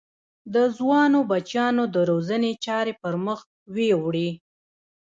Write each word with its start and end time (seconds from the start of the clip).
د 0.53 0.55
ځوانو 0.77 1.19
بچیانو 1.31 1.83
د 1.95 1.97
روزنې 2.09 2.51
چارې 2.65 2.93
پر 3.01 3.13
مخ 3.25 3.39
ویوړې. 3.73 4.29